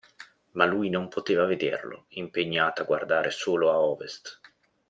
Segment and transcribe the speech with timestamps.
[0.53, 4.39] Ma lui non poteva vederlo, impegnato a guardare solo a Ovest.